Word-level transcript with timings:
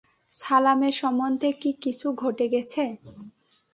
সালামের 0.33 0.93
সম্বন্ধে 0.93 1.49
কি 1.61 1.71
কিছু 1.83 2.07
ঘটে 2.13 2.45
গেছে? 2.53 2.83